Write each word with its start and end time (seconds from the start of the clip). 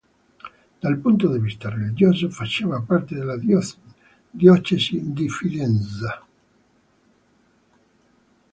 Dal 0.81 0.97
punto 0.97 1.31
di 1.31 1.37
vista 1.37 1.69
religioso 1.69 2.27
faceva 2.31 2.81
parte 2.81 3.13
della 3.13 3.37
diocesi 3.37 4.99
di 5.13 5.29
Fidenza. 5.29 6.25